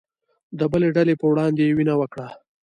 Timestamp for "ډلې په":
0.95-1.25